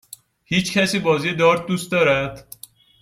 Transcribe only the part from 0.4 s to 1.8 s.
هیچکسی بازی دارت